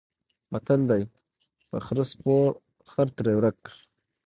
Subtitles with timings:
[0.51, 1.03] متل دی:
[1.69, 2.47] په خره سپور
[2.91, 3.61] خر ترې ورک.